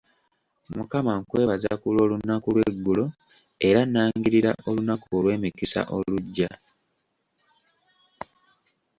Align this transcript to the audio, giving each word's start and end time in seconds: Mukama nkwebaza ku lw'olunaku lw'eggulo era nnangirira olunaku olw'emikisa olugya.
Mukama 0.75 1.11
nkwebaza 1.19 1.71
ku 1.81 1.87
lw'olunaku 1.95 2.47
lw'eggulo 2.55 3.05
era 3.67 3.81
nnangirira 3.85 4.51
olunaku 4.69 5.07
olw'emikisa 5.17 5.81
olugya. 5.95 6.51